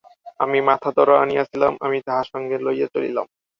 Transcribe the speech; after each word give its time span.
আমিই 0.39 0.63
মাথাধরা 0.69 1.15
আনিয়াছিলাম, 1.19 1.73
আমি 1.81 1.97
তাহা 2.07 2.23
সঙ্গে 2.31 2.55
লইয়া 2.65 2.87
চলিলাম। 2.93 3.25